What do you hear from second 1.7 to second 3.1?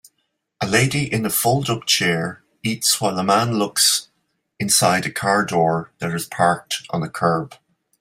chair eats